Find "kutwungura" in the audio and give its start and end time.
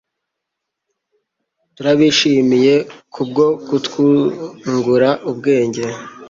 3.67-5.09